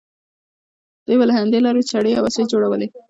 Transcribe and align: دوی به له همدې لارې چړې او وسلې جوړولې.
دوی 1.05 1.17
به 1.19 1.25
له 1.29 1.33
همدې 1.39 1.59
لارې 1.65 1.83
چړې 1.91 2.11
او 2.15 2.23
وسلې 2.25 2.45
جوړولې. 2.53 2.87